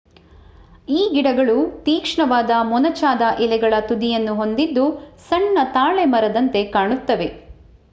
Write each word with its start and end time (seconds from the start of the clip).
ಈ 0.89 1.01
ಗಿಡಗಳು 1.11 1.57
ತೀಕ್ಷ್ಣವಾದ 1.83 2.51
ಮೊನಚಾದ 2.63 3.21
ಎಲೆಗಳ 3.39 3.73
ತುದಿಯನ್ನು 3.87 4.35
ಹೊಂದಿದ್ದು 4.35 4.87
ಸಣ್ಣ 5.29 5.57
ತಾಳೆ 5.73 6.05
ಮರದಂತೆ 6.11 6.63
ಕಾಣುತ್ತವೆ 6.73 7.29